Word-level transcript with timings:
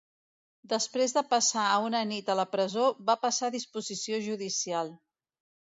Després 0.71 1.13
de 1.17 1.21
passar 1.33 1.65
a 1.65 1.75
una 1.89 2.01
nit 2.13 2.33
a 2.35 2.37
la 2.41 2.47
presó 2.55 2.89
va 3.13 3.19
passar 3.29 3.53
a 3.53 3.57
disposició 3.59 4.23
judicial. 4.33 4.93